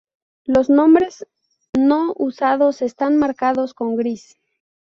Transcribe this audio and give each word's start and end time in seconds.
Los 0.45 0.67
nombres 0.71 1.27
no 1.77 2.13
usados 2.17 2.81
están 2.81 3.17
marcados 3.17 3.75
con 3.75 3.95
gris. 3.97 4.35